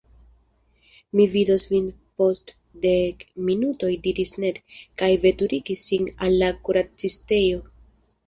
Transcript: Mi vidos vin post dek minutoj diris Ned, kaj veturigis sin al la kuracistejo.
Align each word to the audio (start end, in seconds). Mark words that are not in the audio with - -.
Mi 1.17 1.25
vidos 1.33 1.65
vin 1.73 1.89
post 2.21 2.53
dek 2.85 3.19
minutoj 3.49 3.91
diris 4.07 4.33
Ned, 4.45 4.57
kaj 5.03 5.09
veturigis 5.27 5.85
sin 5.91 6.09
al 6.29 6.39
la 6.45 6.51
kuracistejo. 6.69 7.63